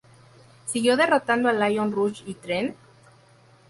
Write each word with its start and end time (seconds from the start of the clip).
Siguió 0.65 0.97
derrotando 0.97 1.47
a 1.47 1.53
Lio 1.53 1.85
Rush 1.87 2.23
y 2.25 2.33
Trent? 2.33 2.75